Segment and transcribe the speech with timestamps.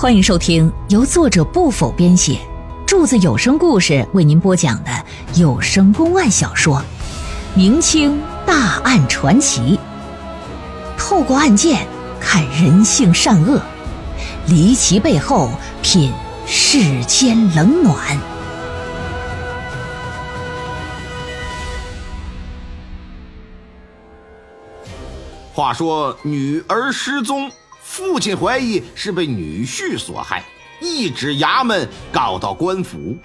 [0.00, 2.38] 欢迎收听由作者不否编写，
[2.86, 4.90] 柱子有声故事为您播讲的
[5.34, 6.76] 有声公案小说
[7.56, 9.76] 《明清大案传奇》，
[10.96, 11.84] 透过案件
[12.20, 13.60] 看人性善恶，
[14.46, 15.50] 离奇背后
[15.82, 16.12] 品
[16.46, 17.96] 世间冷暖。
[25.52, 27.50] 话说女儿失踪，
[27.98, 30.44] 父亲怀疑是被女婿所害，
[30.80, 33.16] 一纸衙门告到官府，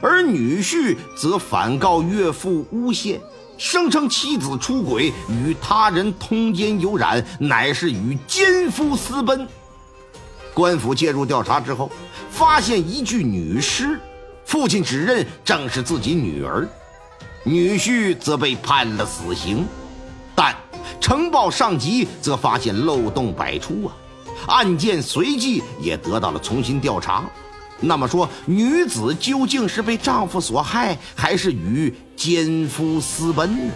[0.00, 3.20] 而女婿则反告岳父诬陷，
[3.58, 9.48] 声称妻子出轨与他人通奸有染，乃是与奸夫私奔。
[10.54, 11.90] 官府介入调查之后，
[12.30, 13.98] 发现一具女尸，
[14.44, 16.68] 父亲指认正是自己女儿，
[17.42, 19.66] 女婿则被判了死刑，
[20.36, 20.54] 但。
[21.00, 23.96] 呈报上级，则发现漏洞百出啊！
[24.46, 27.24] 案件随即也得到了重新调查。
[27.80, 33.72] 那么说，女子究竟是被丈夫所害，还是与奸夫私奔呢？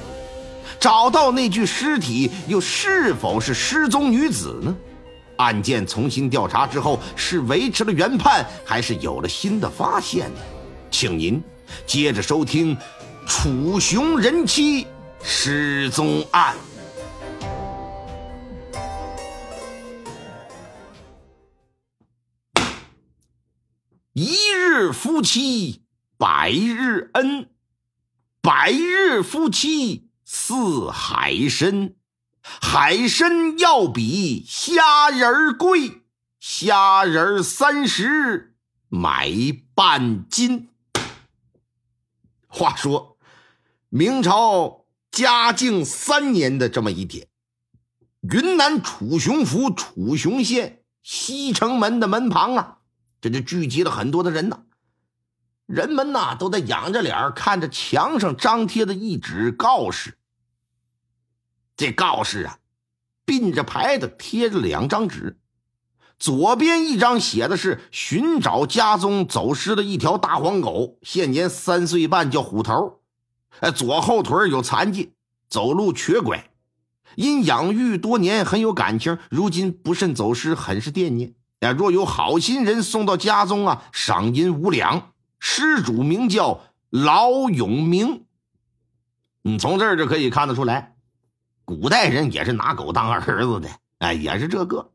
[0.79, 4.77] 找到那具尸体，又是否是失踪女子呢？
[5.39, 10.41] 案件重新调查之后，是维持了原判，还是有了新的发现呢？
[10.91, 11.43] 请您
[11.87, 12.77] 接着收听
[13.27, 14.87] 《楚雄人妻
[15.23, 16.55] 失踪案》。
[24.95, 25.83] 夫妻
[26.17, 27.51] 百日恩，
[28.41, 31.95] 百日夫妻似海参，
[32.41, 36.03] 海参要比虾仁贵，
[36.39, 38.55] 虾仁三十
[38.89, 39.31] 买
[39.75, 40.69] 半斤。
[42.47, 43.19] 话说
[43.89, 47.27] 明朝嘉靖三年的这么一天，
[48.23, 52.79] 云南楚雄府楚雄县西城门的门旁啊。
[53.21, 54.65] 这就聚集了很多的人呢，
[55.67, 60.19] 人们呐都在仰着脸看着墙上张贴的一纸告示。
[61.77, 62.59] 这告示啊，
[63.25, 65.39] 并着牌子贴着两张纸，
[66.19, 73.01] 左边一张写的是寻找家中走失的一条大黄狗，现年三岁半，叫虎头，
[73.61, 75.15] 哎，左后腿有残疾，
[75.49, 76.51] 走路瘸拐，
[77.17, 81.35] 因养育多年很有感情，如今不慎走失，很是惦念。
[81.79, 85.14] 若有好心人送到家中啊，赏银五两。
[85.47, 88.25] 失主名叫老永明。
[89.43, 90.97] 你从这儿就可以看得出来，
[91.67, 93.69] 古代人也是拿狗当儿子的，
[93.99, 94.91] 哎，也是这个。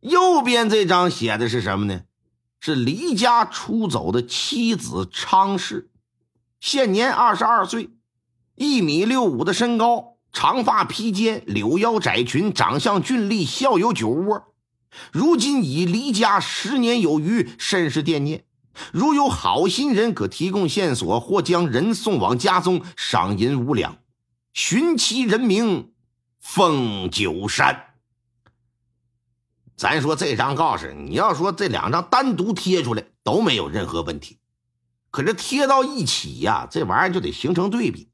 [0.00, 2.02] 右边这张写的是什么呢？
[2.58, 5.88] 是离家出走的妻子昌氏，
[6.58, 7.90] 现年二十二岁，
[8.56, 14.52] 一米六五的身高，长发披肩，柳腰窄裙，长相俊丽，笑有酒窝。
[15.12, 18.44] 如今已离家十年有余，甚是惦念。
[18.92, 23.98] 如有好心人可提供线索，或将人送往家中，赏银五两。
[24.52, 25.92] 寻其人名
[26.40, 27.84] 凤九山。
[29.76, 34.38] 咱说这张告示，你要说这两张单独贴出来都没有任何问题，
[35.10, 38.10] 可是贴到一起呀，这玩意儿就得形成对比。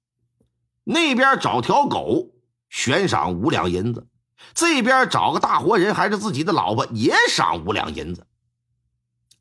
[0.85, 2.35] 那边找条狗，
[2.69, 4.07] 悬赏五两银子。
[4.53, 8.27] 这边找个大活人，还是自己的老婆，也赏五两银子。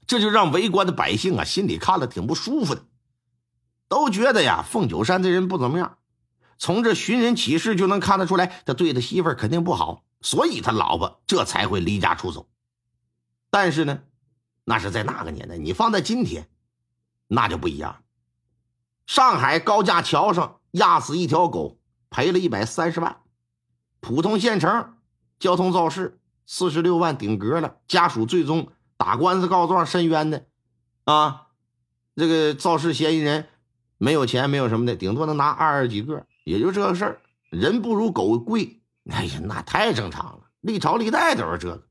[0.07, 2.85] 这就让围观的百姓啊，心里看了挺不舒服的，
[3.87, 5.97] 都觉得呀，凤九山这人不怎么样。
[6.57, 12.47] 从这寻人启事就能看得出来，他对他媳妇肯定不好，所以他老婆这才会离家出走。
[13.49, 14.03] 但是呢，
[14.63, 16.49] 那是在那个年代，你放在今天，
[17.27, 18.03] 那就不一样。
[19.05, 23.21] 上海高架桥上压死一条狗，赔了一百三十万。
[23.99, 24.95] 普通县城
[25.39, 27.77] 交通肇事，四十六万顶格了。
[27.87, 28.69] 家属最终
[29.03, 30.45] 打官司告状申冤的，
[31.03, 31.47] 啊，
[32.15, 33.47] 这个肇事嫌疑人
[33.97, 37.21] 没有钱，没有什么的，顶多能拿二十几个，也就这个事儿。
[37.49, 40.39] 人不如狗贵，哎呀，那太正常了。
[40.61, 41.83] 历朝历代都是这个，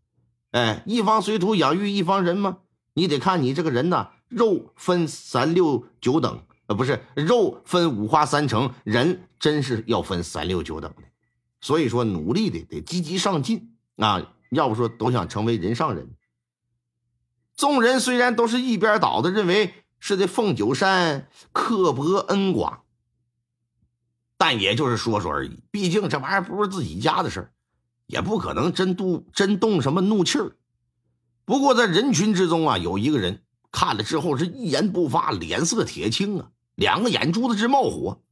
[0.53, 2.61] 哎，一方水土养育一方人嘛，
[2.95, 11.03] 你得看你这个人呐，肉分三六九等，呃，不是肉分五花三成，人真是要分三六九等的。
[11.61, 14.33] 所以说，努力的得积极上进啊！
[14.51, 16.09] 要不说都想成为人上人。
[17.57, 22.79] 众人虽然都是一边倒的认为是这凤九山刻薄恩寡，
[24.37, 25.61] 但也就是说说而已。
[25.71, 27.53] 毕竟这玩意儿不是自己家的事儿，
[28.07, 30.57] 也不可能真动真动什么怒气儿。
[31.45, 38.23] 不过在人群之中啊，有一个人看了之后是一言不发，脸色铁青啊，两个眼珠子直冒火，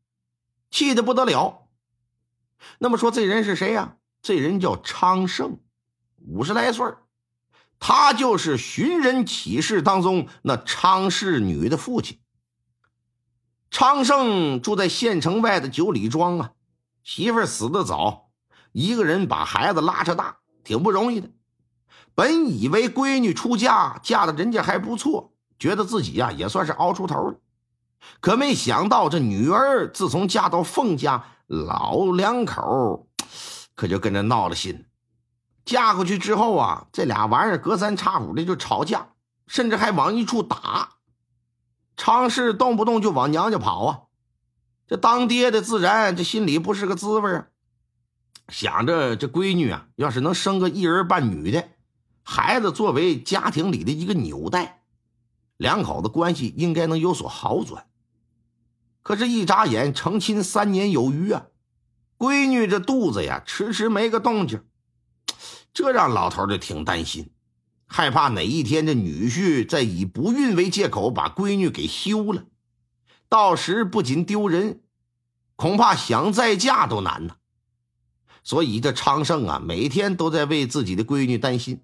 [0.71, 1.69] 气得不得了。
[2.79, 3.97] 那么说这人是谁呀？
[4.23, 5.59] 这人叫昌盛，
[6.19, 6.87] 五十来岁
[7.81, 12.21] 他就是寻人启事当中那昌氏女的父亲。
[13.71, 16.53] 昌盛住在县城外的九里庄啊，
[17.03, 18.31] 媳妇死的早，
[18.73, 21.31] 一个人把孩子拉扯大，挺不容易的。
[22.15, 27.39] 本以为闺女出嫁，嫁的人家还不错，觉得自己呀也算是熬出头了。
[28.21, 33.09] 可没想到，这女儿自从嫁到凤家，老两口
[33.75, 34.85] 可就跟着闹了心。
[35.65, 39.11] 嫁过去之后啊，这俩玩意儿隔三差五的就吵架，
[39.47, 40.97] 甚至还往一处打。
[41.97, 44.01] 昌氏动不动就往娘家跑啊，
[44.87, 47.47] 这当爹的自然这心里不是个滋味啊。
[48.49, 51.69] 想着这闺女啊，要是能生个一儿半女的，
[52.25, 54.83] 孩子作为家庭里的一个纽带，
[55.57, 57.87] 两口子关系应该能有所好转。
[59.03, 61.47] 可是，一眨眼成亲三年有余啊，
[62.19, 64.65] 闺女这肚子呀，迟迟没个动静，
[65.73, 67.31] 这让老头就挺担心，
[67.87, 72.45] 害怕哪一天这女婿再以不孕为借口把闺女给休了，
[73.29, 74.81] 到时不仅丢人，
[75.57, 77.37] 恐怕想再嫁都难呐。
[78.43, 81.83] 所以这昌盛啊，每天都在为自己的闺女担心，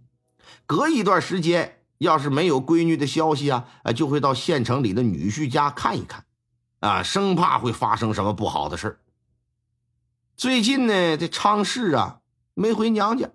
[0.65, 6.25] 隔一段时间要是没有闺女的消息啊，就会到县城里的女婿家看一看。
[6.81, 9.01] 啊，生怕会发生什么不好的事
[10.37, 12.21] 最近呢，这昌氏啊
[12.55, 13.31] 没回娘家，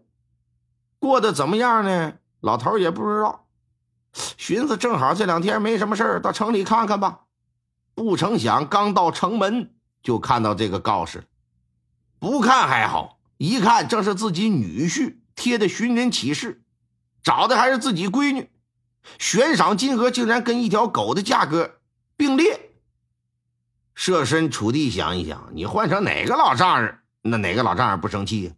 [1.02, 2.14] 过得怎么样呢？
[2.42, 3.48] 老头也不知道。
[4.38, 7.22] 寻思正好这两天没什么事到城里看看吧。
[7.96, 11.24] 不成想，刚到城门就看到这个告示。
[12.20, 16.62] 不看还好，一看正是自己女婿贴的寻人启事，
[17.24, 18.52] 找的还是自己闺女，
[19.18, 21.80] 悬赏金额竟然跟一条狗的价格
[22.16, 22.70] 并列。
[23.96, 28.52] 设身处地想一想，你换成哪个老丈人，那哪个老丈人不生气呀？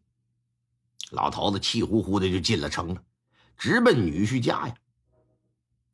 [1.14, 3.02] 老头子气呼呼的就进了城了，
[3.56, 4.76] 直奔女婿家呀。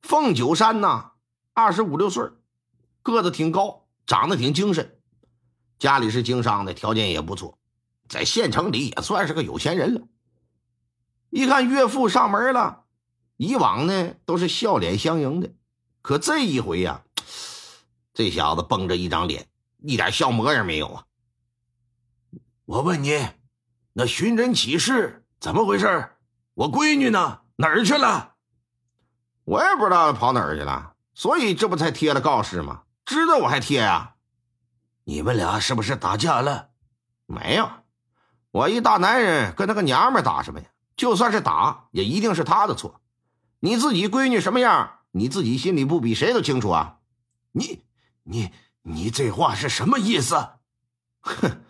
[0.02, 1.12] 凤九山呐，
[1.54, 2.24] 二十五六岁，
[3.04, 4.98] 个子挺高，长得挺精神，
[5.78, 7.60] 家里是经商的，条件也不错，
[8.08, 10.08] 在县城里也算是个有钱人了。
[11.30, 12.86] 一看岳父上门了，
[13.36, 15.52] 以往呢都是笑脸相迎的，
[16.02, 17.04] 可这一回呀。
[18.14, 19.48] 这小子绷着一张脸，
[19.80, 21.06] 一点笑模样没有啊！
[22.66, 23.18] 我问你，
[24.00, 26.12] 那寻人启事怎么回事？
[26.54, 27.42] 我闺女呢？
[27.58, 28.36] 哪儿去了？
[29.44, 32.84] 我也不知道跑哪儿去了，所以这不才贴了告示吗？
[33.06, 34.16] 知道我还贴呀？
[35.04, 36.70] 你们俩是不是打架了？
[37.26, 37.70] 没有，
[38.52, 40.68] 我一大男人跟那个娘们打什么呀？
[40.96, 43.02] 就算是打，也一定是他的错。
[43.60, 47.00] 你自己闺女什么样，你自己心里不比谁都清楚啊！
[47.52, 47.84] 你。
[48.24, 50.52] 你你这话是什么意思？
[51.20, 51.66] 哼，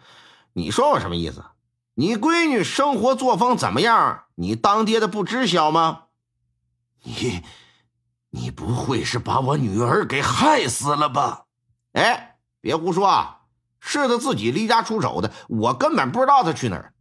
[0.53, 1.43] 你说我什么意思？
[1.99, 4.23] 你闺女生活作风怎么样？
[4.35, 6.03] 你当爹的不知晓吗？
[7.03, 7.43] 你
[8.29, 11.47] 你不会是把我女儿给害死了吧？
[11.91, 13.41] 哎，别胡说啊！
[13.81, 16.93] 是他自己离家出走的，我根本不知道他去哪儿。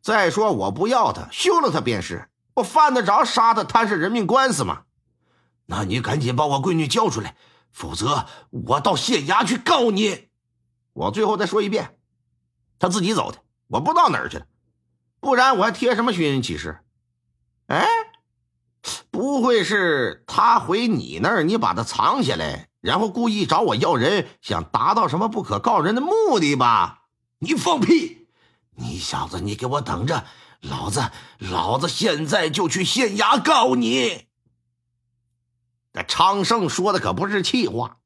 [0.00, 2.30] 再说我不要他，休了他便是。
[2.54, 4.84] 我犯得着杀他摊上人命官司吗？
[5.66, 7.36] 那你赶紧把我闺女交出来！
[7.70, 10.30] 否则，我到县衙去告你。
[10.94, 11.98] 我最后再说一遍，
[12.78, 14.46] 他自己走的，我不知道哪儿去了。
[15.20, 16.80] 不然我还贴什么寻人启事？
[17.66, 17.86] 哎，
[19.10, 27.02] 不会是他回你那儿，你把他藏起来，然后故意找我要人，想达到什么不可告人的目的吧？
[27.40, 28.28] 你放屁！
[28.76, 30.24] 你小子，你给我等着，
[30.60, 34.26] 老子，老子现在就去县衙告你。
[35.92, 37.98] 这昌盛说的可不是气话，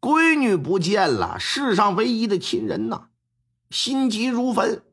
[0.00, 3.08] 闺女不见了，世上唯一的亲人呐，
[3.72, 4.84] 心急如焚。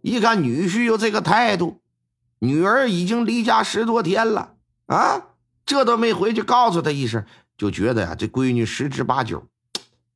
[0.00, 1.82] 一看女婿有这个态度，
[2.38, 4.54] 女儿已经离家十多天了
[4.86, 5.34] 啊，
[5.66, 7.26] 这都没回去告诉他一声，
[7.58, 9.46] 就觉得呀，这闺女十之八九，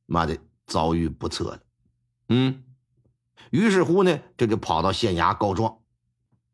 [0.05, 1.59] 妈的遭遇不测了。
[2.29, 2.63] 嗯，
[3.49, 5.79] 于是乎呢，这就跑到县衙告状。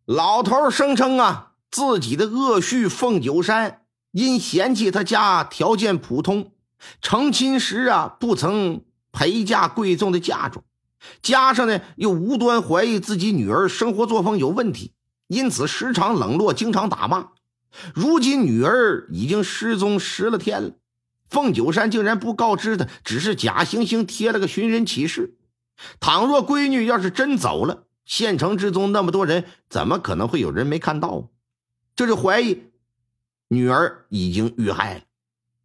[0.06, 3.84] 老头声称啊，自己的恶婿凤九山。
[4.12, 6.53] 因嫌弃他家条件普通，
[7.01, 10.65] 成亲时啊不曾陪嫁贵重的嫁妆，
[11.22, 14.94] 加上呢又无端怀疑自己女儿生活作风有问题，
[15.27, 17.30] 因此时常冷落，经常打骂。
[17.94, 20.72] 如今女儿已经失踪十了天了，
[21.30, 25.38] 凤九山竟然不告知他，只是假惺惺贴了个寻人启事。
[26.00, 31.30] 倘若闺女要是真走了，县城之中那么多人，怎么可能会有人没看到？
[31.96, 32.63] 这就怀疑。
[33.50, 35.01] 女儿已经遇害了，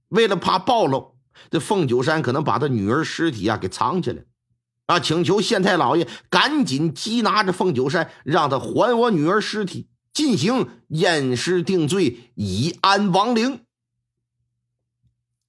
[0.08, 1.16] 为了怕暴露，
[1.50, 4.24] 这凤九山可能把他女儿尸体啊给藏起来，
[4.86, 13.64] 啊，请求县太老爷赶紧缉拿着凤九山，让他还我女儿尸体，进行验尸定罪，以安亡灵。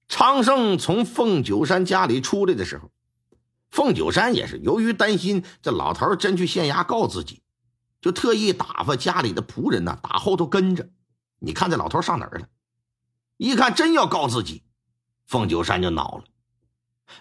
[0.06, 2.90] 昌盛从凤九山家里出来的时候，
[3.70, 7.42] 凤九山也是由于担心这老头真去县衙告自己，
[8.00, 10.88] 就特意打发家里的仆人呢打后头跟着。
[11.40, 12.46] 你看这老头上哪儿了？
[13.36, 14.62] 一看真要告自己，
[15.26, 16.24] 凤九山就恼了。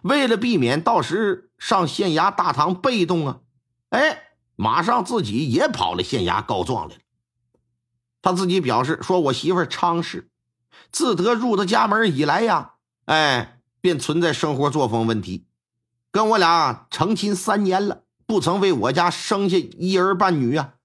[0.01, 3.39] 为了避免到时上县衙大堂被动啊，
[3.89, 4.23] 哎，
[4.55, 7.01] 马上自己也跑了县衙告状来了。
[8.21, 10.29] 他自己表示说：“我媳妇昌氏，
[10.91, 12.75] 自得入他家门以来呀，
[13.05, 15.45] 哎，便存在生活作风问题，
[16.11, 20.75] 跟我俩成亲三年了，不曾为我家生下一儿半女啊，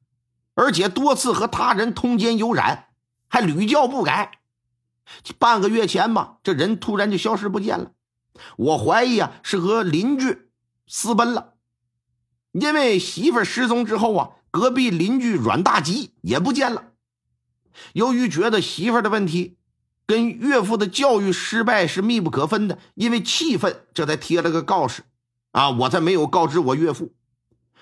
[0.55, 2.89] 而且多次和他人通奸有染，
[3.29, 4.41] 还屡教不改。
[5.39, 7.93] 半个月前吧，这人突然就消失不见了。”
[8.57, 10.49] 我怀疑啊，是和邻居
[10.87, 11.55] 私奔了。
[12.53, 16.93] 因为媳妇失踪之后啊，隔壁邻居阮大吉也不见了。
[17.93, 19.57] 由于觉得媳妇的问题
[20.07, 25.05] 跟岳父的教育失败是密不可分的，因为气愤，这才贴了个告示。
[25.53, 27.15] 啊，我才没有告知我岳父。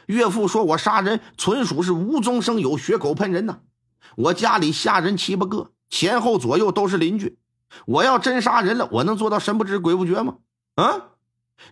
[0.07, 3.61] 岳父说我杀人纯属是无中生有，血口喷人呐。
[4.17, 7.39] 我家里下人七八个，前后左右都是邻居。
[7.87, 10.37] 我要真杀人了，我能做到神不知鬼不觉吗？
[10.77, 11.13] 啊！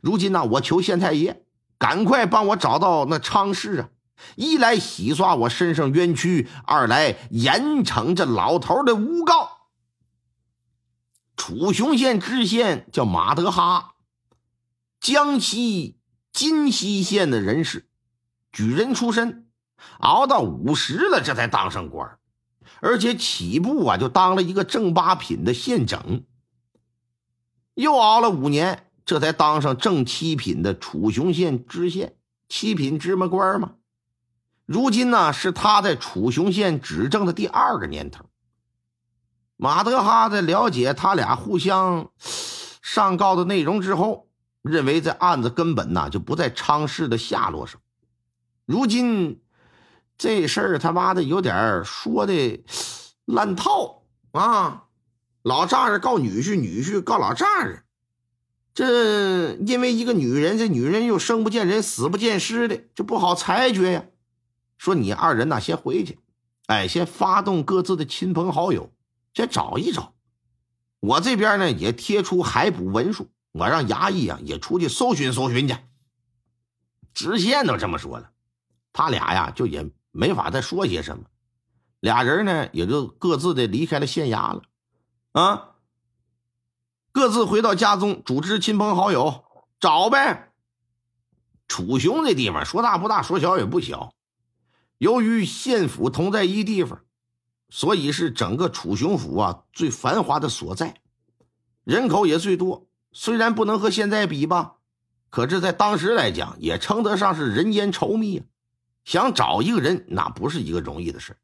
[0.03, 1.45] 如今呢，我求县太爷
[1.79, 3.89] 赶快帮我找到那昌氏啊！
[4.37, 9.69] 一来洗刷我身上冤屈，二来严惩这老头的诬告。
[11.37, 13.97] 楚雄县知县叫马德哈，
[15.01, 15.99] 江西
[16.33, 17.89] 金溪县的人士，
[18.53, 19.49] 举人出身，
[19.99, 22.19] 熬到五十了这才当上官，
[22.81, 26.25] 而且起步啊就当了一个正八品的县整，
[27.75, 28.91] 又熬了五年。
[29.05, 32.17] 这才当上正七品的楚雄县知县，
[32.49, 33.75] 七品芝麻官嘛。
[34.67, 38.25] 如今呢，是他在楚雄县执政的第二个年头。
[39.57, 44.29] 马德哈在了解他俩互相上告的内容之后，
[44.63, 47.81] 认为这案子根本呐就不在昌氏的下落上。
[48.65, 49.43] 如今
[50.17, 52.65] 这事儿他妈的有点说的
[53.27, 54.85] 烂套啊！
[55.43, 57.85] 老丈人告女婿，女婿告老丈人。
[58.75, 64.07] 这因为一个女人，这女人又生不见人，死不见尸的，这不好裁决呀。
[64.79, 66.19] 说你二人呐，先回去，
[66.67, 68.93] 哎，先发动各自的亲朋好友，
[69.33, 70.15] 先找一找。
[70.99, 75.77] 我这边呢，也贴出海捕文书，我让衙役啊也出去搜寻搜寻去。
[77.13, 78.33] 知县都这么说了，
[78.93, 81.25] 他俩呀就也没法再说些什么，
[82.01, 84.63] 俩人呢也就各自的离开了县衙了，
[85.31, 85.71] 啊。
[87.15, 89.45] 各自回到家中，组织亲朋好友
[89.79, 90.53] 找呗。
[91.69, 94.13] 楚雄这地方说大不大，说小也不小。
[94.99, 97.03] 由于县府同在一地方，
[97.69, 100.97] 所以是整个楚雄府啊最繁华的所在，
[101.85, 102.89] 人口也最多。
[103.13, 104.75] 虽然不能和现在比吧，
[105.31, 108.45] 可是，在当时来讲，也称得上是人烟稠密啊。
[109.05, 111.37] 想找一个人，那不是一个容易的事。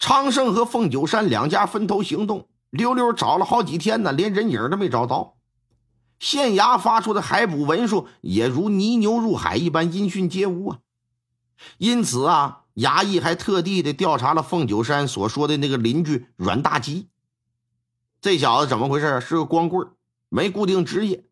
[0.00, 2.48] 昌盛和凤九山两家分头行动。
[2.70, 5.36] 溜溜找了好几天呢，连人影都没找到。
[6.18, 10.78] 县衙发出的海捕文书也如泥牛入海一般，音讯皆无啊。
[11.78, 17.08] 因此啊，衙役还特地的调查了凤九山所说的那个邻居阮大吉。
[18.20, 19.20] 这小子怎么回事？
[19.20, 19.88] 是个光棍，
[20.28, 21.24] 没固定职业，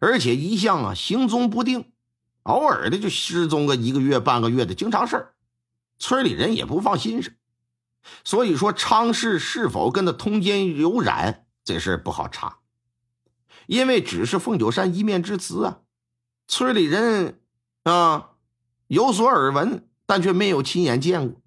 [0.00, 1.92] 而且一向啊行踪不定，
[2.44, 5.34] 偶尔的就失踪个一个月半个月的，经常事儿。
[5.98, 7.34] 村里人也不放心上。
[8.24, 12.58] 所以说，昌氏是否跟他通奸有染，这事不好查，
[13.66, 15.78] 因为只是凤九山一面之词啊。
[16.48, 17.40] 村里人
[17.84, 18.30] 啊
[18.88, 21.40] 有所耳闻，但却没有亲眼见过。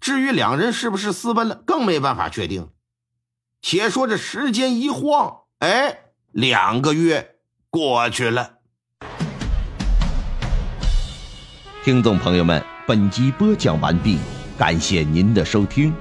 [0.00, 2.70] 至于两人是不是私奔了，更没办法确定。
[3.62, 7.36] 且说这时间一晃，哎，两个月
[7.70, 8.58] 过去了。
[11.82, 14.18] 听众朋友们，本集播讲完毕。
[14.56, 15.92] 感谢您的收听。